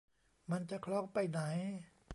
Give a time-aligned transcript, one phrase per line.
[0.51, 1.39] มันจะคล้องไปไหน